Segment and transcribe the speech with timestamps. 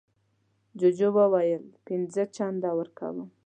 [0.79, 3.17] جوجو وویل پینځه چنده ورکوم.